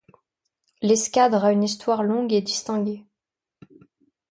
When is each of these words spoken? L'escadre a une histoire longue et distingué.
L'escadre 0.81 1.43
a 1.45 1.51
une 1.51 1.61
histoire 1.61 2.01
longue 2.01 2.33
et 2.33 2.41
distingué. 2.41 3.05